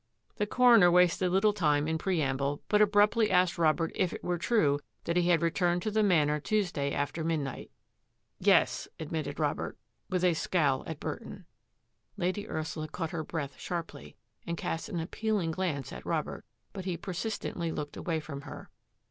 [0.37, 4.79] The coroner wasted little time in preamble, but abruptly asked Robert if it were true
[5.03, 7.69] that he had returned to the Manor Tuesday after midnight."
[8.39, 9.77] Yes," admitted Robert,
[10.09, 11.45] with a scowl at Bur ton.
[12.17, 14.15] Lady Ursula caught her breath sharply
[14.47, 18.71] and cast an appealing glance at Robert, but he persist ently looked away from her.